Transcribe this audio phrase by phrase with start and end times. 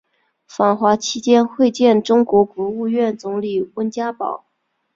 [0.47, 4.45] 访华期间会见中国国务院总理温家宝。